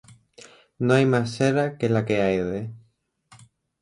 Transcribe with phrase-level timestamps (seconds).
[0.79, 2.61] No hay mas cera que la que arde.